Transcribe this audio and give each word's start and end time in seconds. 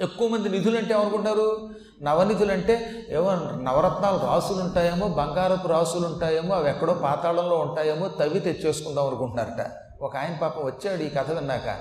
ఎక్కువ 0.00 0.28
మంది 0.28 0.48
నిధులు 0.48 0.78
అంటే 0.78 0.94
ఏమనుకుంటారు 0.94 1.70
నవనిధులు 2.02 2.52
అంటే 2.52 3.06
ఏమో 3.08 3.30
నవరత్నాలు 3.62 4.26
రాసులు 4.26 4.60
ఉంటాయేమో 4.60 5.08
బంగారపు 5.08 5.68
రాసులు 5.68 6.06
ఉంటాయేమో 6.06 6.54
అవి 6.54 6.70
ఎక్కడో 6.70 6.94
పాతాళంలో 6.94 7.56
ఉంటాయేమో 7.56 8.08
తవ్వి 8.08 8.40
తెచ్చేసుకుందాం 8.40 9.06
అనుకుంటున్నారట. 9.06 9.66
ఒక 10.02 10.16
ఆయన 10.16 10.36
పాపం 10.42 10.64
వచ్చాడు 10.64 11.02
ఈ 11.02 11.08
కథ 11.08 11.30
విన్నాక. 11.30 11.76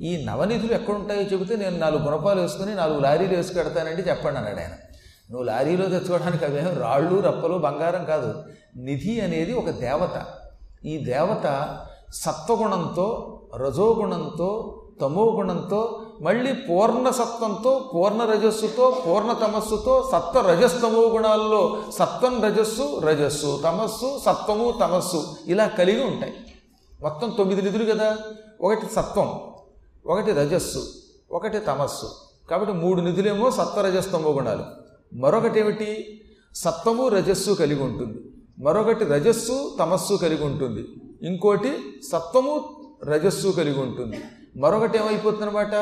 ఈ 0.00 0.24
నవనిధులు 0.24 0.72
ఎక్కడుంటాయో 0.72 1.22
చెబితే 1.22 1.56
నేను 1.56 1.78
నాలుగు 1.78 2.02
గుణపాలు 2.02 2.40
వేసుకుని 2.40 2.74
నాలుగు 2.74 3.00
లారీలు 3.00 3.36
వేసుకెడతానండి 3.36 4.02
చెప్పండి 4.02 4.38
అన్నాడు 4.38 4.58
ఆయన. 4.58 4.70
నువ్వు 5.30 5.42
లారీలో 5.42 5.86
తెచ్చుకోవడానికి 5.86 6.44
అవేం 6.44 6.80
రాళ్ళు 6.80 7.20
రప్పలు 7.20 7.58
బంగారం 7.58 8.04
కాదు. 8.04 8.42
నిధి 8.76 9.20
అనేది 9.20 9.54
ఒక 9.54 9.70
దేవత. 9.70 10.24
ఈ 10.84 11.04
దేవత 11.04 11.76
సత్వగుణంతో 12.14 13.40
రజోగుణంతో 13.56 14.78
తమో 15.00 15.24
గుణంతో 15.30 16.01
మళ్ళీ 16.22 16.52
పూర్ణ 16.52 17.10
సత్వంతో 17.10 17.90
పూర్ణ 17.94 18.24
రజస్సుతో 18.24 19.02
పూర్ణ 19.06 19.32
తమస్సుతో 19.32 20.08
సత్వ 20.12 20.40
రజస్తమో 20.40 21.00
గుణాల్లో 21.00 21.82
సత్వం 21.90 22.42
రజస్సు 22.44 23.00
రజస్సు 23.00 23.60
తమస్సు 23.64 24.18
సత్వము 24.18 24.74
తమస్సు 24.80 25.36
ఇలా 25.46 25.66
కలిగి 25.66 26.04
ఉంటాయి. 26.04 26.34
మొత్తం 27.00 27.30
తొమ్మిది 27.30 27.62
నిధులు 27.62 27.92
కదా? 27.92 28.18
ఒకటి 28.60 28.86
సత్వం 28.86 29.40
ఒకటి 30.06 30.32
రజస్సు 30.32 30.84
ఒకటి 31.30 31.58
తమస్సు. 31.58 32.10
కాబట్టి 32.50 32.74
మూడు 32.74 33.00
నిధులేమో 33.00 33.50
సత్వరజస్తమో 33.50 34.30
గుణాలు. 34.30 34.64
మరొకటి 35.14 35.60
ఏమిటి? 35.60 36.20
సత్వము 36.54 37.08
రజస్సు 37.08 37.50
కలిగి 37.50 37.82
ఉంటుంది. 37.82 38.18
మరొకటి 38.58 39.04
రజస్సు 39.04 39.76
తమస్సు 39.78 40.14
కలిగి 40.14 40.44
ఉంటుంది. 40.44 40.88
ఇంకోటి 41.28 42.00
సత్వము 42.12 42.80
రజస్సు 43.04 43.48
కలిగి 43.48 43.80
ఉంటుంది. 43.80 44.20
మరొకటి 44.56 44.98
ఏమైపోతుందన్నమాట 44.98 45.74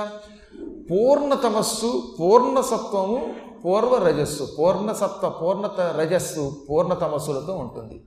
పూర్ణ 0.91 1.35
తమస్సు 1.35 2.15
పూర్ణసత్వము 2.21 3.35
పూర్వ 3.65 3.97
రజస్సు 3.99 4.49
పూర్ణసత్వ 4.59 5.29
పూర్ణత 5.29 5.81
రజస్సు 5.81 6.57
పూర్ణ 6.71 6.95
తమస్సులతో 6.95 7.53
ఉంటుంది. 7.55 8.01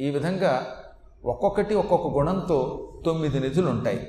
ఈ 0.00 0.10
విధంగా 0.10 0.66
ఒక్కొక్కటి 1.24 1.74
ఒక్కొక్క 1.74 2.06
గుణంతో 2.06 2.88
తొమ్మిది 3.04 3.40
నిధులు 3.40 3.70
ఉంటాయి 3.70 4.00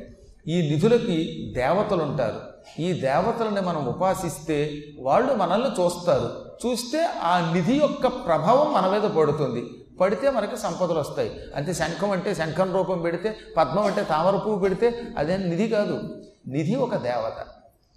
ఈ 0.47 0.69
నిధులకి 0.69 1.17
దేవతలు 1.55 2.03
ఉంటారు 2.03 2.39
ఈ 2.81 3.01
దేవతలని 3.01 3.61
మనం 3.61 3.87
ఉపాసిస్తే 3.87 4.81
వాళ్ళు 4.99 5.33
మనల్ని 5.33 5.69
చూస్తారు. 5.69 6.29
చూస్తే 6.65 6.99
ఆ 7.23 7.51
నిధి 7.53 7.77
యొక్క 7.77 8.07
ప్రభావం 8.07 8.73
మన 8.73 8.91
మీద 8.91 9.11
పడుతుంది. 9.11 9.63
పడితే 10.01 10.29
మనకి 10.29 10.57
సంపదలు 10.57 10.99
వస్తాయి. 10.99 11.41
అంతే 11.55 11.73
శంఖం 11.73 12.11
అంటే 12.11 12.35
శంఖం 12.35 12.73
రూపం 12.73 13.01
పెడితే 13.01 13.37
పద్మం 13.57 13.83
అంటే 13.83 14.03
తామర 14.03 14.31
పువ్వు 14.31 14.59
పెడితే 14.59 15.03
అదేం 15.17 15.49
నిధి 15.49 15.67
కాదు. 15.67 16.21
నిధి 16.47 16.75
ఒక 16.75 16.95
దేవత. 16.95 17.45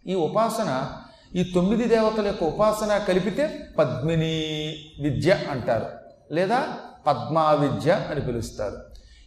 ఈ 0.07 0.15
ఉపాసన 0.15 0.91
ఈ 1.37 1.53
తొమ్మిది 1.55 1.85
దేవతల 1.85 2.27
యొక్క 2.27 2.45
ఉపాసన 2.45 2.99
కలిపితే 2.99 3.69
పద్మిని 3.79 4.75
విద్య 5.01 5.39
అంటారు. 5.51 5.87
లేదా 6.35 6.69
పద్మా 7.07 7.53
విద్య 7.53 8.07
అని 8.11 8.21
పిలుస్తారు. 8.21 8.77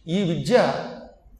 ఈ 0.08 0.22
విద్య 0.22 0.72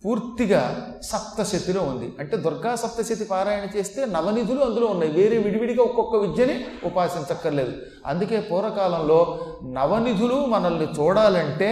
పూర్తిగా 0.05 0.89
సప్తశతిలో 1.03 1.83
ఉంది. 1.83 2.15
అంటే 2.21 2.37
దుర్గా 2.37 2.77
సప్తశతి 2.77 3.25
పారాయణ 3.25 3.79
చేస్తే 3.79 4.05
నవనిధులు 4.05 4.61
అందులో 4.61 4.87
ఉన్నాయి. 4.87 5.13
వేరే 5.13 5.39
విడివిడిగా 5.39 5.83
ఒక్కొక్క 5.83 6.17
విద్యని 6.17 6.65
ఉపాసించక్కర్లేదు. 6.85 7.73
అందుకే 8.07 8.41
పూర్వకాలంలో 8.41 9.41
నవనిధులు 9.65 10.35
మనల్ని 10.35 10.87
చూడాలంటే 11.01 11.71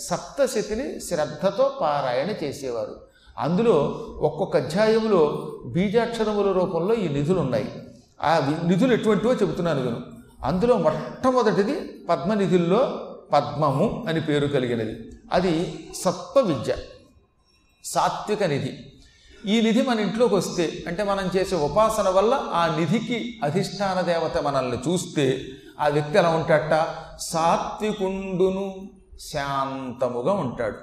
సప్తశతిని 0.00 1.00
శ్రద్ధతో 1.00 1.70
పారాయణ 1.80 2.44
చేసేవారు. 2.44 2.96
అందులో 3.38 3.76
ఒక్కొక్క 4.20 4.56
అధ్యాయంలో 4.56 5.22
బీజాక్షరముల 5.66 6.52
రూపంలో 6.52 6.94
ఈ 6.94 7.08
నిధులు 7.08 7.40
ఉన్నాయి 7.40 7.68
ఆ 8.22 8.60
నిధులు 8.66 8.92
ఎటువంటివో 8.92 9.32
చెబుతున్నాను 9.34 9.84
నేను 9.84 10.00
అందులో 10.44 10.76
మొట్టమొదటిది 10.76 11.74
పద్మనిధుల్లో 12.10 13.00
పద్మము 13.32 14.04
అని 14.08 14.20
పేరు 14.20 14.46
కలిగినది. 14.46 14.94
అది 15.32 15.78
సత్వ 16.04 16.40
విద్య 16.40 16.72
సాత్విక 17.94 18.42
నిధి. 18.42 18.72
ఈ 19.46 19.60
నిధి 19.60 19.82
మన 19.82 20.00
ఇంట్లోకి 20.00 20.34
వస్తే 20.34 20.84
అంటే 20.86 21.02
మనం 21.02 21.30
చేసే 21.36 21.56
ఉపాసన 21.56 22.08
వల్ల 22.08 22.34
ఆ 22.52 22.76
నిధికి 22.78 23.40
అధిష్టాన 23.44 24.00
దేవత 24.00 24.38
మనల్ని 24.38 24.76
చూస్తే 24.76 25.40
ఆ 25.80 25.88
వ్యక్తి 25.88 26.18
ఎలా 26.18 26.28
ఉంటాడట? 26.28 26.86
సాత్వికుండును 27.20 28.90
శాంతముగా 29.20 30.32
ఉంటాడు. 30.32 30.76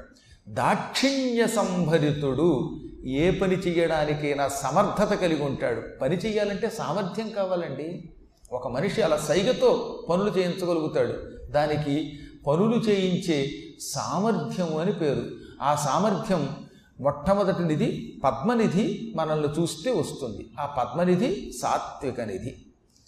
దాక్షిణ్య 0.49 1.47
సంభరితుడు 1.47 2.79
ఏ 3.05 3.31
పని 3.31 3.55
చేయడానికైనా 3.55 4.47
సమర్థత 4.47 5.13
కలిగి 5.13 5.43
ఉంటాడు. 5.43 5.81
పని 6.01 6.15
చేయాలంటే 6.15 6.69
సామర్థ్యం 6.69 7.29
కావాలండి. 7.29 8.09
ఒక 8.51 8.67
మనిషి 8.67 9.01
అలా 9.01 9.17
సైగతో 9.17 9.99
పనులు 10.09 10.29
చేయించగలుగుతాడు. 10.37 11.13
దానికి 11.51 12.19
పనులు 12.47 12.75
చేయించే 12.75 13.51
సామర్థ్యము 13.81 14.79
అని 14.79 14.93
పేరు. 14.93 15.23
ఆ 15.61 15.75
సామర్థ్యం 15.75 16.64
మొట్టమొదటి 16.99 17.63
నిధి 17.63 18.21
పద్మనిధి 18.23 19.13
మనల్ని 19.15 19.61
చూస్తే 19.61 19.91
వస్తుంది. 19.91 20.49
ఆ 20.59 20.65
పద్మనిధి 20.65 21.51
సాత్విక 21.61 22.21
నిధి. 22.21 22.55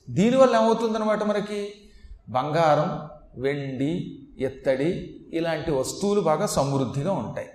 దీనివల్ల 0.10 0.56
ఏమవుతుందన్నమాట 0.56 1.24
మనకి? 1.24 1.74
బంగారం 2.30 3.10
వెండి 3.42 4.22
ఎత్తడి 4.40 5.20
ఇలాంటి 5.34 5.72
వస్తువులు 5.72 6.22
బాగా 6.22 6.46
సమృద్ధిగా 6.46 7.12
ఉంటాయి. 7.12 7.48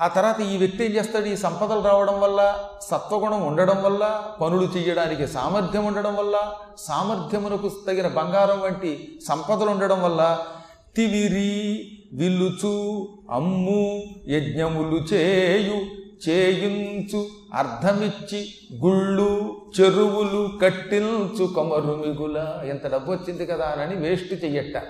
ఆ 0.00 0.08
తర్వాత 0.08 0.40
ఈ 0.40 0.56
వ్యక్తి 0.56 0.84
ఏం 0.84 0.92
చేస్తాడు? 0.92 1.24
ఈ 1.24 1.36
సంపదలు 1.36 1.80
రావడం 1.80 2.20
వల్ల 2.20 2.68
సత్వగుణం 2.82 3.46
ఉండడం 3.46 3.82
వల్ల 3.82 4.24
పనులు 4.40 4.78
చేయడానికి 4.78 5.26
సామర్థ్యం 5.26 5.84
ఉండడం 5.84 6.16
వల్ల 6.16 6.52
సామర్థ్యమునకు 6.78 7.70
తగిన 7.86 8.08
బంగారం 8.08 8.60
వంటి 8.60 9.18
సంపదలు 9.28 9.70
ఉండడం 9.70 10.02
వల్ల 10.02 10.46
తివిరి 10.96 11.90
విలుచు 12.12 13.08
అమ్ము 13.30 14.02
యజ్ఞములు 14.28 14.96
చేయు 14.96 16.04
చేయించు 16.28 17.26
అర్థమిచ్చి 17.54 18.48
గుళ్ళు 18.84 19.56
చెరువులు 19.80 20.58
కట్టిల్చు 20.62 21.44
కమరు 21.46 22.02
మిగుల. 22.06 22.60
ఎంత 22.64 22.92
డబ్బు 22.92 23.12
వచ్చింది 23.12 23.46
కదా 23.46 23.64
అని 23.64 23.96
వేస్ట్ 23.96 24.44
చెయ్యట. 24.44 24.82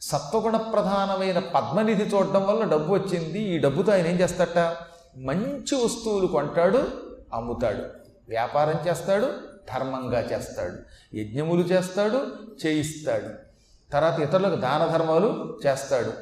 సత్వగుణ 0.00 0.56
ప్రధానమైన 0.56 1.38
పద్మనిధి 1.38 2.02
చూడడం 2.02 2.46
వల్ల 2.46 2.64
డబ్బు 2.64 2.94
వచ్చింది. 2.94 3.42
ఈ 3.42 3.58
డబ్బుతో 3.58 3.92
ఆయన 3.92 4.06
ఏం 4.06 4.20
చేస్తాట? 4.20 4.76
మంచి 5.16 5.84
వస్తువులు 5.84 6.26
కొంటాడు 6.26 6.88
అమ్ముతాడు. 7.34 7.82
వ్యాపారం 8.28 8.88
చేస్తాడు 8.88 9.26
ధర్మంగా 9.74 10.20
చేస్తాడు. 10.20 10.76
యజ్ఞములు 11.16 11.60
చేస్తాడు 11.60 12.26
చేయిస్తాడు. 12.66 13.51
తర్వాత 13.92 14.20
ఇతరులకు 14.20 14.56
దాన 14.56 14.90
ధర్మాలు 14.92 15.58
చేస్తాడు. 15.66 16.12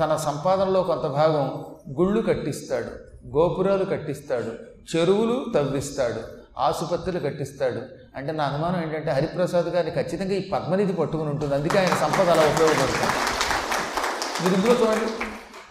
తన 0.00 0.16
సంపాదనలో 0.16 0.82
కొంత 0.82 1.06
భాగం 1.06 1.64
గుళ్ళు 2.00 2.20
కట్టిస్తాడు 2.20 2.92
గోపురాలు 3.36 3.84
కట్టిస్తాడు 3.84 4.52
చెరువులు 4.92 5.46
తవ్విస్తాడు 5.54 6.20
ఆసుపత్రులు 6.58 7.18
కట్టిస్తాడు. 7.18 7.80
అంటే 8.16 8.32
నా 8.32 8.44
అనుమానం 8.44 8.82
ఏంటంటే 8.82 9.10
హరిప్రసాద్ 9.10 9.66
గారిని 9.66 10.02
ఖచ్చితంగా 10.02 10.32
ఈ 10.32 10.50
పద్మనిధి 10.50 10.92
పట్టుకుని 10.92 11.28
ఉంటుంది. 11.28 11.54
అందుకే 11.54 11.78
ఆయన 11.78 11.88
సంపద 11.88 12.30
అలా 12.30 12.42
ఉపయోగపడుతుంది. 12.42 13.10
మీరు 14.42 14.54
ఇందులో 14.54 14.72
చూడండి. 14.72 15.12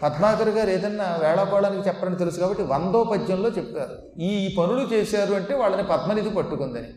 పద్మాకర్ 0.04 0.50
గారు 0.50 0.70
ఏదన్నా 0.70 1.18
వేళాకోళానికి 1.22 1.88
చెప్పరని 1.88 2.16
తెలుసు 2.16 2.40
కాబట్టి 2.40 2.64
వందో 2.64 3.04
పద్యంలో 3.04 3.50
చెప్తారు 3.50 4.20
ఈ 4.20 4.28
ఈ 4.28 4.56
పనులు 4.56 4.94
చేశారు 4.94 5.34
అంటే 5.34 5.56
వాళ్ళని 5.56 5.84
పద్మనిధి 5.84 6.30
పట్టుకుందని. 6.30 6.88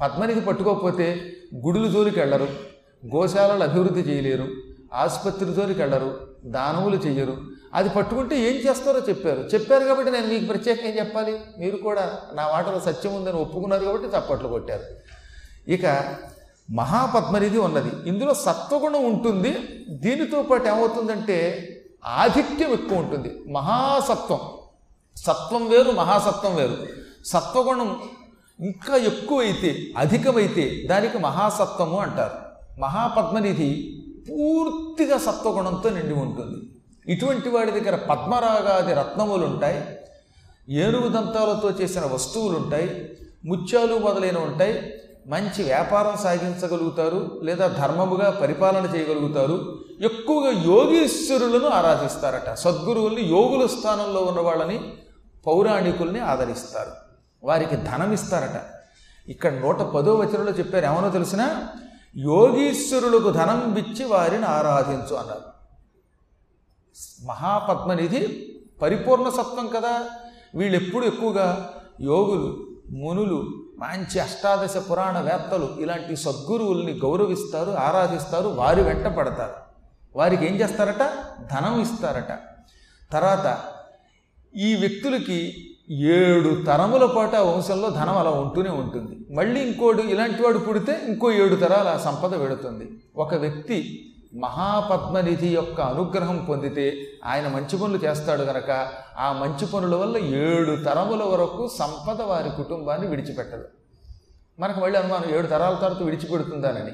పద్మనిధి 0.00 0.40
పట్టుకోకపోతే 0.40 1.22
గుడులు 1.66 1.88
జోలికి 1.88 2.20
వెళ్ళరు 2.20 2.48
గోశాలలు 3.06 3.62
అభివృద్ధి 3.62 4.00
చేయలేరు 4.00 4.48
ఆసుపత్రితోని 4.94 5.74
వెళ్ళరు 5.74 6.28
దానములు 6.44 6.96
చెయ్యరు. 6.96 7.36
అది 7.74 7.88
పట్టుకుంటే 7.88 8.40
ఏం 8.40 8.70
చేస్తారో 8.70 9.00
చెప్పారు. 9.00 9.40
చెప్పారు 9.40 9.84
కాబట్టి 9.84 10.12
నేను 10.12 10.26
మీకు 10.26 10.44
ప్రత్యేకంగా 10.44 10.88
ఏం 10.88 10.98
చెప్పాలి? 10.98 11.40
మీరు 11.58 11.76
కూడా 11.76 12.18
నా 12.34 12.48
మాటలో 12.52 12.80
సత్యం 12.80 13.14
ఉందని 13.14 13.32
ఒప్పుకున్నారు 13.32 13.84
కాబట్టి 13.84 14.06
చప్పట్లు 14.06 14.48
కొట్టారు. 14.48 14.82
ఇక 15.70 16.14
మహాపద్మనిధి 16.70 17.58
ఉన్నది. 17.58 18.08
ఇందులో 18.08 18.34
సత్వగుణం 18.34 19.04
ఉంటుంది. 19.04 19.56
దీనితో 19.88 20.42
పాటు 20.42 20.68
ఏమవుతుందంటే 20.68 21.68
ఆధిక్యం 22.04 22.72
ఎక్కువ 22.72 22.98
ఉంటుంది. 22.98 23.52
మహాసత్వం. 23.52 24.40
సత్వం 25.16 25.68
వేరు 25.68 25.90
మహాసత్వం 25.90 26.56
వేరు. 26.56 26.76
సత్వగుణం 27.24 28.00
ఇంకా 28.60 28.96
ఎక్కువైతే 28.96 29.84
అధికమైతే 29.98 30.86
దానికి 30.90 31.18
మహాసత్వము 31.18 31.98
అంటారు. 31.98 32.49
మహాపద్మనిధి 32.80 34.02
పూర్తిగా 34.30 35.18
సత్వగుణంతో 35.18 35.90
నిండి 35.90 36.14
ఉంటుంది. 36.14 36.70
ఇటువంటి 37.12 37.48
వాడి 37.48 37.70
దగ్గర 37.70 37.96
పద్మరాగాది 37.96 38.94
రత్నములు 38.94 39.46
ఉంటాయి 39.46 39.84
ఏనుగు 40.68 41.08
దంతాలతో 41.08 41.70
చేసిన 41.70 42.04
వస్తువులు 42.04 42.56
ఉంటాయి 42.56 43.16
ముత్యాలు 43.44 43.98
మొదలైనవి 43.98 44.44
ఉంటాయి 44.44 44.94
మంచి 45.26 45.62
వ్యాపారం 45.62 46.16
సాగించగలుగుతారు 46.22 47.40
లేదా 47.42 47.66
ధర్మముగా 47.66 48.30
పరిపాలన 48.30 48.96
చేయగలుగుతారు. 48.96 49.84
ఎక్కువగా 50.00 50.50
యోగీశ్వరులను 50.50 51.68
ఆరాధిస్తారట. 51.68 52.54
సద్గురువుల్ని 52.54 53.22
యోగుల 53.22 53.66
స్థానంలో 53.66 54.20
ఉన్న 54.20 54.40
వాళ్ళని 54.40 54.92
పౌరాణికుల్ని 55.46 56.20
ఆదరిస్తారు. 56.20 56.90
వారికి 57.44 57.76
ధనం 57.76 58.12
ఇస్తారట 58.12 58.62
ఇక్కడ 59.30 59.52
నూట 59.52 59.76
పదో 59.76 60.14
వచనంలో 60.14 60.52
చెప్పారు. 60.52 60.86
ఏమనో 60.86 61.08
తెలిసినా? 61.10 61.68
యోగీశ్వరులకు 62.16 63.30
ధనం 63.30 63.76
ఇచ్చి 63.76 64.04
వారిని 64.04 64.44
ఆరాధించు 64.44 65.16
అన్నారు. 65.16 65.60
మహాపద్మనిధి 67.26 68.52
పరిపూర్ణ 68.82 69.28
సత్వం 69.28 69.66
కదా. 69.66 70.10
వీళ్ళు 70.54 70.80
ఎప్పుడు 70.80 71.06
ఎక్కువగా 71.06 71.74
యోగులు 72.00 72.66
మునులు 72.90 73.64
మంచి 73.78 74.20
అష్టాదశ 74.20 74.76
పురాణ 74.90 75.20
వేత్తలు 75.20 75.76
ఇలాంటి 75.78 76.16
సద్గురువుల్ని 76.16 76.92
గౌరవిస్తారు 76.92 77.70
ఆరాధిస్తారు 77.70 78.48
వారి 78.48 78.82
వెంట 78.82 79.06
పడతారు. 79.06 79.54
వారికి 80.18 80.46
ఏం 80.46 80.54
చేస్తారట? 80.54 81.12
ధనం 81.54 81.80
ఇస్తారట. 81.80 82.38
తర్వాత 83.12 83.62
ఈ 84.56 84.76
వ్యక్తులకి 84.76 85.69
ఏడు 85.90 86.64
తరముల 86.66 87.06
పాటు 87.16 87.36
ఆ 87.36 87.40
వంశంలో 87.40 87.90
ధనం 87.90 88.18
అలా 88.18 88.30
ఉంటూనే 88.30 88.70
ఉంటుంది. 88.70 89.34
మళ్ళీ 89.34 89.60
ఇంకోడు 89.60 90.02
ఇలాంటి 90.02 90.42
వాడు 90.42 90.58
పుడితే 90.58 91.00
ఇంకో 91.08 91.32
ఏడు 91.32 91.54
తరాల 91.56 91.96
సంపద 91.96 92.34
వెడుతుంది 92.34 92.90
ఒక 93.16 93.34
వ్యక్తి 93.34 94.06
మహాపద్మనిధి 94.34 95.48
యొక్క 95.48 95.80
అనుగ్రహం 95.80 96.46
పొందితే 96.48 96.98
ఆయన 97.24 97.48
మంచి 97.48 97.78
పనులు 97.78 97.98
చేస్తాడు 97.98 98.42
గనక 98.42 98.88
ఆ 99.18 99.32
మంచి 99.32 99.66
పనుల 99.66 99.94
వల్ల 99.94 100.16
ఏడు 100.16 100.84
తరముల 100.84 101.22
వరకు 101.22 101.70
సంపద 101.78 102.22
వారి 102.22 102.50
కుటుంబాన్ని 102.56 103.06
విడిచిపెట్టదు. 103.06 103.64
మనకు 104.60 104.80
మళ్ళీ 104.80 104.98
అనుమానం 104.98 105.36
ఏడు 105.36 105.46
తరాల 105.46 105.74
తర్వాత 105.74 106.02
విడిచిపెడుతుందానని. 106.02 106.92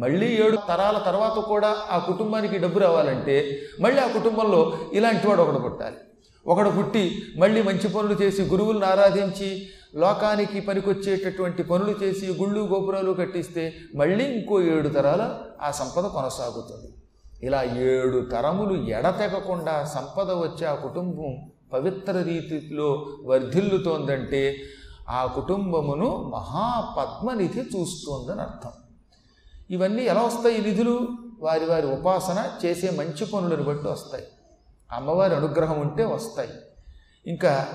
మళ్ళీ 0.00 0.26
ఏడు 0.26 0.58
తరాల 0.68 0.98
తర్వాత 0.98 1.38
కూడా 1.38 1.76
ఆ 1.90 1.98
కుటుంబానికి 1.98 2.58
డబ్బు 2.58 2.78
రావాలంటే 2.78 3.58
మళ్ళీ 3.80 4.02
ఆ 4.02 4.06
కుటుంబంలో 4.06 4.72
ఇలాంటి 4.92 5.28
వాడు 5.28 5.42
ఒకడు 5.42 5.58
పుట్టాలి. 5.58 5.96
ఒకడు 6.48 6.70
పుట్టి 6.70 7.22
మళ్ళీ 7.36 7.62
మంచి 7.62 7.88
పనులు 7.88 8.14
చేసి 8.22 8.42
గురువులను 8.42 8.86
ఆరాధించి 8.86 9.66
లోకానికి 9.94 10.60
పనికొచ్చేటటువంటి 10.60 11.62
పనులు 11.62 11.90
చేసి 12.02 12.26
గుళ్ళు 12.26 12.60
గోపురాలు 12.60 13.12
కట్టిస్తే 13.12 13.74
మళ్ళీ 13.94 14.24
ఇంకో 14.24 14.62
ఏడు 14.62 14.88
తరాల 14.88 15.38
ఆ 15.62 15.70
సంపద 15.70 16.04
కొనసాగుతుంది. 16.06 16.88
ఇలా 17.42 17.62
ఏడు 17.62 18.18
తరములు 18.32 18.74
ఎడతెగకుండా 18.88 19.84
సంపద 19.84 20.30
వచ్చే 20.30 20.66
ఆ 20.66 20.74
కుటుంబం 20.74 21.36
పవిత్ర 21.72 22.22
రీతిలో 22.22 23.06
వర్ధిల్లుతోందంటే 23.24 24.56
ఆ 25.08 25.26
కుటుంబమును 25.26 26.30
మహాపద్మనిధి 26.34 27.60
చూస్తోందని 27.60 28.40
అర్థం 28.40 28.70
ఇవన్నీ 29.70 30.02
ఎలా 30.02 30.22
వస్తాయి 30.22 30.56
ఈ 30.56 30.60
నిధులు? 30.60 31.08
వారి 31.40 31.64
వారి 31.64 31.86
ఉపాసన 31.86 32.50
చేసే 32.64 32.90
మంచి 32.90 33.24
పనులను 33.24 33.62
బట్టి 33.62 33.88
వస్తాయి. 33.88 34.24
అమ్మవారి 34.92 35.34
అనుగ్రహం 35.34 35.80
ఉంటే 35.80 36.04
వస్తాయి. 36.04 36.48
ఇంకా 37.26 37.68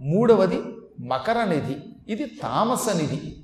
మూడవది 0.00 0.62
మకర 1.00 1.44
నిధి. 1.44 1.76
ఇది 2.08 2.24
తామస 2.24 2.96
నిధి. 2.96 3.36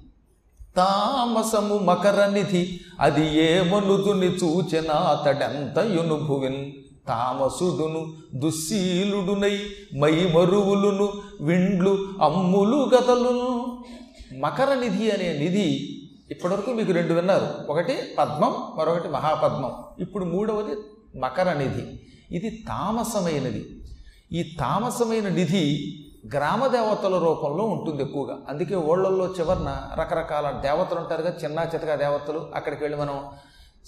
తామసము 0.76 1.78
మకర 1.78 2.26
నిధి. 2.26 2.80
అది 3.00 3.38
ఏ 3.38 3.60
మనుదుని 3.60 4.26
చూచెనా 4.26 4.94
అతడెంత 4.94 5.78
తామసుడును 7.08 8.12
దుశ్శీలుడునై 8.34 9.58
మై 9.98 10.32
మరువులును 10.36 11.12
విండ్లు 11.40 12.08
అమ్ములు 12.22 12.90
గతలును 12.94 13.84
మకర 14.38 14.74
నిధి 14.74 15.10
అనే 15.10 15.38
నిధి 15.38 15.96
ఇప్పటివరకు 16.30 16.70
మీకు 16.70 16.92
రెండు 16.92 17.12
విన్నారు. 17.12 17.46
ఒకటి 17.68 17.98
పద్మం 18.18 18.54
మరొకటి 18.76 19.08
మహాపద్మం. 19.08 19.72
ఇప్పుడు 19.98 20.24
మూడవది 20.24 20.76
మకర 21.18 21.52
నిధి. 21.52 22.00
ఇది 22.32 22.64
తామసమైనది. 22.68 23.82
ఈ 24.32 24.56
తామసమైన 24.60 25.28
నిధి 25.28 25.94
గ్రామ 26.34 26.66
దేవతల 26.66 27.18
రూపంలో 27.18 27.64
ఉంటుంది 27.64 28.02
ఎక్కువగా. 28.02 28.38
అందుకే 28.48 28.74
ఓళ్ళల్లో 28.74 29.26
చివరన 29.26 29.82
రకరకాల 30.00 30.50
దేవతలు 30.50 30.98
ఉంటారు 30.98 31.22
కదా 31.22 31.34
చిన్న 31.44 31.58
చితక 31.74 31.94
దేవతలు. 31.94 32.50
అక్కడికి 32.54 32.84
వెళ్ళి 32.84 33.00
మనం 33.00 33.24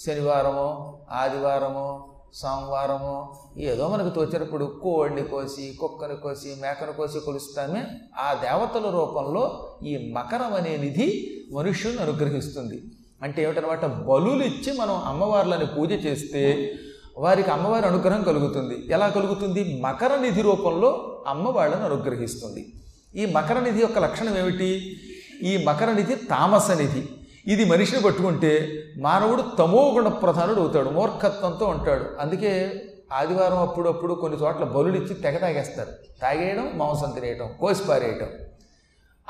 శనివారమో 0.07 0.99
ఆదివారమో 1.11 2.09
సోమవారము 2.35 3.35
ఏదో 3.59 3.89
మనకు 3.89 4.09
తోచినప్పుడు 4.09 4.81
కోడిని 4.83 5.23
కోసి 5.25 5.77
కుక్కను 5.81 6.17
కోసి 6.17 6.55
మేకను 6.63 6.93
కోసి 6.93 7.21
కొలుస్తామే. 7.21 7.85
ఆ 8.19 8.35
దేవతల 8.35 8.91
రూపంలో 8.91 9.75
ఈ 9.85 10.13
మకరం 10.13 10.55
అనే 10.55 10.77
నిధి 10.77 11.31
మనుష్యుని 11.55 11.99
అనుగ్రహిస్తుంది. 11.99 12.83
అంటే 13.23 13.43
ఏమిటనమాట? 13.43 13.87
బలులు 13.87 14.45
ఇచ్చి 14.45 14.79
మనం 14.79 14.95
అమ్మవార్లని 14.95 15.67
పూజ 15.67 15.93
చేస్తే 15.93 16.73
వారికి 17.19 17.51
అమ్మవారి 17.51 17.87
అనుగ్రహం 17.87 18.23
కలుగుతుంది. 18.23 18.87
ఎలా 18.89 19.09
కలుగుతుంది? 19.09 19.81
మకర 19.83 20.17
నిధి 20.17 20.43
రూపంలో 20.43 21.23
అమ్మ 21.27 21.49
వాళ్ళని 21.49 21.83
అనుగ్రహిస్తుంది. 21.83 22.73
ఈ 23.15 23.27
మకర 23.27 23.61
నిధి 23.61 23.81
యొక్క 23.81 23.99
లక్షణం 23.99 24.39
ఏమిటి? 24.39 24.97
ఈ 25.43 25.65
మకర 25.65 25.93
నిధి 25.93 26.15
తామస 26.15 26.71
నిధి. 26.71 27.09
ఇది 27.47 27.65
మనిషిని 27.65 28.03
పట్టుకుంటే 28.03 28.83
మానవుడు 28.99 29.43
తమోగుణ 29.59 30.09
ప్రధానుడు 30.09 30.61
అవుతాడు 30.61 30.89
మూర్ఖత్వంతో 30.89 31.67
ఉంటాడు. 31.67 32.05
అందుకే 32.21 32.83
ఆదివారం 33.13 33.59
అప్పుడప్పుడు 33.59 34.15
కొన్ని 34.15 34.39
చోట్ల 34.43 34.65
బలుడిచ్చి 34.65 35.15
తెగ 35.15 35.37
తాగేస్తారు. 35.37 35.89
తాగేయడం 36.23 36.71
మాంసం 36.75 37.11
తినేయటం 37.11 37.51
కోసి 37.61 37.85
పారేయటం. 37.85 38.29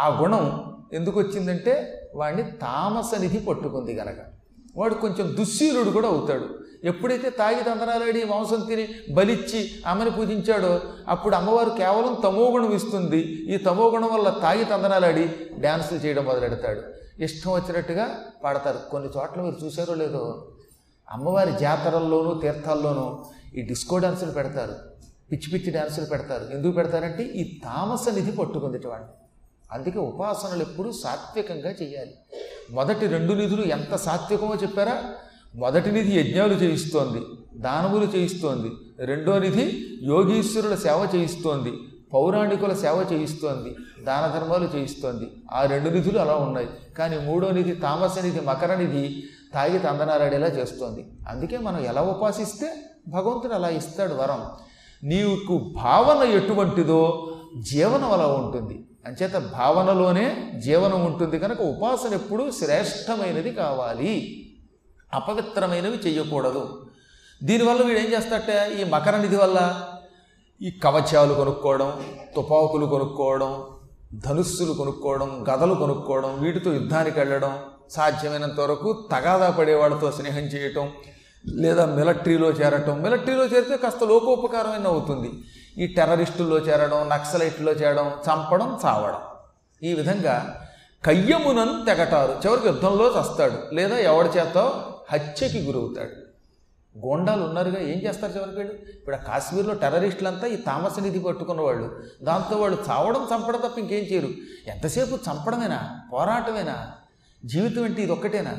ఆ 0.01 0.19
గుణం 0.21 0.75
ఎందుకు 0.93 1.21
వచ్చిందంటే 1.21 2.03
వాడిని 2.15 2.43
తామస 2.43 3.21
నిధి 3.21 3.39
పట్టుకుంది 3.39 3.95
గనక. 3.95 4.17
వాడు 4.77 4.95
కొంచెం 4.95 5.37
దుశ్శీలుడు 5.41 5.91
కూడా 5.91 6.09
అవుతాడు. 6.09 6.62
ఎప్పుడైతే 6.85 7.31
తాగి 7.31 7.65
తందనాలాడి 7.65 8.25
మాంసం 8.25 8.61
తిని 8.61 9.13
బలిచ్చి 9.15 9.71
అమ్మని 9.87 10.11
పూజించాడో 10.11 10.81
అప్పుడు 11.09 11.35
అమ్మవారు 11.35 11.71
కేవలం 11.71 12.21
తమోగుణం 12.25 12.73
ఇస్తుంది. 12.73 13.19
ఈ 13.55 13.57
తమోగుణం 13.57 14.15
వల్ల 14.15 14.31
తాగి 14.31 14.65
తందనాలాడి 14.65 15.31
డ్యాన్సులు 15.59 15.99
చేయడం 15.99 16.25
మొదలెడతాడు. 16.25 16.83
ఇష్టం 17.23 17.53
వచ్చినట్టుగా 17.53 18.19
పాడతారు. 18.45 18.79
కొన్ని 18.91 19.11
చోట్ల 19.19 19.41
మీరు 19.41 19.65
చూసారో 19.65 19.95
లేదో 19.95 20.49
అమ్మవారి 21.11 21.53
జాతరల్లోనూ 21.53 22.41
తీర్థాల్లోనూ 22.41 23.25
ఈ 23.55 23.63
డిస్కో 23.63 23.99
డాన్సులు 23.99 24.31
పెడతారు. 24.31 24.75
పిచ్చి 25.33 25.51
పిచ్చి 25.53 25.73
డాన్సులు 25.73 26.07
పెడతారు. 26.07 26.45
ఎందుకు 26.55 26.73
పెడతారంటే 26.73 27.23
ఈ 27.23 27.61
తామస 27.65 28.09
నిధి 28.09 28.33
పట్టుకుంది 28.33 28.81
అందుకే 29.73 29.99
ఉపాసనలు 29.99 30.63
ఎప్పుడూ 30.63 30.93
సాత్వికంగా 30.93 31.71
చేయాలి. 31.83 32.15
మొదటి 32.71 33.07
రెండు 33.07 33.33
నిధులు 33.33 33.63
ఎంత 33.63 33.97
సాత్వికమో 33.97 34.55
చెప్పారా? 34.55 35.05
మొదటి 35.55 35.93
నిధి 35.93 36.21
యజ్ఞాలు 36.21 36.55
చేయిస్తోంది 36.55 37.23
దానములు 37.61 38.05
చేయిస్తోంది 38.05 38.71
రెండో 39.07 39.39
నిధి 39.39 39.85
యోగీశ్వరుల 40.03 40.75
సేవ 40.75 41.09
చేయిస్తోంది 41.15 41.73
పౌరాణికుల 42.15 42.73
సేవ 42.73 43.07
చేయిస్తోంది 43.13 43.77
దాన 44.05 44.39
ధర్మాలు 44.39 44.71
చేయిస్తోంది. 44.77 45.31
ఆ 45.53 45.65
రెండు 45.65 45.89
నిధులు 45.89 46.19
అలా 46.19 46.35
ఉన్నాయి. 46.35 46.69
కానీ 46.99 47.19
మూడో 47.19 47.51
నిధి 47.51 47.73
తామస 47.73 48.19
నిధి 48.19 48.41
మకర 48.41 48.75
నిధి 48.75 49.23
తాగి 49.55 49.79
తందనారాడేలా 49.79 50.47
చేస్తోంది. 50.47 51.05
అందుకే 51.29 51.59
మనం 51.59 51.85
ఎలా 51.85 52.03
ఉపాసిస్తే 52.03 52.73
భగవంతుడు 53.09 53.53
అలా 53.53 53.69
ఇస్తాడు 53.69 54.15
వరం. 54.15 54.41
నీకు 55.05 55.73
భావన 55.77 56.29
ఎటువంటిదో 56.29 57.33
జీవనం 57.59 58.13
అలా 58.13 58.27
ఉంటుంది. 58.27 58.85
అంచేత 59.07 59.35
భావనలోనే 59.35 60.53
జీవనం 60.65 61.05
ఉంటుంది. 61.05 61.39
కనుక 61.39 61.61
ఉపాసన 61.61 62.15
ఎప్పుడూ 62.15 62.51
శ్రేష్టమైనది 62.51 63.51
కావాలి. 63.51 64.42
అపవిత్రమైనవి 65.15 65.97
చేయకూడదు. 65.97 66.87
దీనివల్ల 67.43 67.83
వీడు 67.83 67.99
ఏం 67.99 68.13
చేస్తాటే 68.13 68.77
ఈ 68.81 68.85
మకర 68.85 69.17
నిధి 69.17 69.37
వల్ల 69.37 69.83
ఈ 70.63 70.71
కవచాలు 70.71 71.35
కొనుక్కోవడం 71.35 72.05
తుపాకులు 72.37 72.87
కొనుక్కోవడం 72.87 73.65
ధనుస్సులు 74.15 74.73
కొనుక్కోవడం 74.73 75.45
గదలు 75.49 75.75
కొనుక్కోవడం 75.75 76.43
వీటితో 76.43 76.73
యుద్ధానికి 76.73 77.19
వెళ్ళడం 77.19 77.59
సాధ్యమైనంత 77.91 78.61
వరకు 78.61 79.09
తగాదా 79.13 79.51
పడేవాళ్ళతో 79.51 80.13
స్నేహం 80.13 80.39
చేయటం 80.39 80.91
లేదా 81.47 81.87
మిలిటరీలో 81.87 82.49
చేరటం. 82.49 83.03
మిలిటరీలో 83.03 83.45
చేరితే 83.45 83.77
కాస్త 83.77 84.05
లోకోపకారమైన 84.05 84.87
అవుతుంది. 84.87 85.31
ఈ 85.79 85.87
టెర్రరిస్టుల్లో 85.87 86.59
చేరడం 86.59 87.09
నక్సలైట్లో 87.09 87.73
చేరడం 87.73 88.07
చంపడం 88.07 88.79
చావడం. 88.85 89.21
ఈ 89.83 89.95
విధంగా 89.95 90.67
కయ్యమునన్ 91.05 91.87
తెగటారు. 91.87 92.33
చివరికి 92.47 92.67
యుద్ధంలో 92.67 93.15
చస్తాడు. 93.21 93.75
లేదా 93.75 93.99
ఎవడి 93.99 94.29
చేత? 94.29 94.85
హత్యకి 95.13 95.63
గురవుతాడు. 95.63 96.33
గోండాలు 97.07 97.43
ఉన్నారుగా 97.43 97.81
ఏం 97.81 97.99
చేస్తారు 98.03 98.33
చివరికి 98.33 98.57
వీళ్ళు? 98.57 98.73
ఇప్పుడు 98.73 99.17
ఆ 99.17 99.19
కాశ్మీర్లో 99.19 99.75
టెర్రరిస్టులంతా 99.75 100.47
ఈ 100.47 100.57
తామస 100.57 100.99
నిధి 100.99 101.19
పట్టుకున్న 101.19 101.61
వాళ్ళు 101.61 102.03
దాంతో 102.23 102.57
వాళ్ళు 102.57 102.79
చావడం 102.91 103.29
చంపడం 103.35 103.61
తప్ప 103.61 103.79
ఇంకేం 103.79 104.05
చేయరు. 104.13 104.29
ఎంతసేపు 104.67 105.15
చంపడమేనా? 105.15 106.01
పోరాటమేనా? 106.13 106.91
జీవితం 107.45 107.85
అంటే 107.85 108.03
ఇది 108.03 108.13
ఒక్కటేనా 108.13 108.59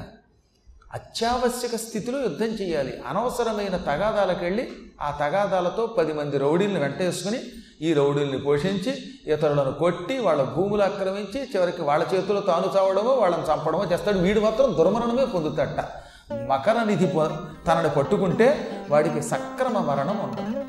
అత్యావశ్యక 0.93 1.75
స్థితిలో 1.75 2.19
యుద్ధం 2.19 2.45
చేయాలి. 2.45 3.01
అనవసరమైన 3.07 3.77
తగాదాలకు 3.77 4.43
వెళ్ళి 4.43 4.69
ఆ 5.01 5.17
తగాదాలతో 5.19 5.85
పది 5.85 6.13
మంది 6.13 6.37
రౌడీల్ని 6.37 6.79
వెంటేసుకుని 6.79 7.39
ఈ 7.81 7.93
రౌడీల్ని 7.93 8.39
పోషించి 8.39 9.01
ఇతరులను 9.33 9.71
కొట్టి 9.71 10.17
వాళ్ళ 10.17 10.43
భూములు 10.43 10.83
ఆక్రమించి 10.83 11.43
చివరికి 11.43 11.81
వాళ్ళ 11.81 12.05
చేతిలో 12.13 12.39
తాను 12.41 12.77
చావడమో 12.77 13.11
వాళ్ళని 13.11 13.43
చంపడమో 13.43 13.85
చేస్తాడు. 13.85 14.19
వీడు 14.19 14.39
మాత్రం 14.39 14.75
దుర్మరణమే 14.77 15.25
పొందుతాడట. 15.25 16.02
మకర 16.49 16.83
నిధి 16.83 17.05
తనను 17.05 17.33
తనని 17.67 17.89
పట్టుకుంటే 17.89 18.47
వాడికి 18.89 19.21
సక్రమ 19.21 19.77
మరణం 19.79 20.17
ఉండదు. 20.23 20.62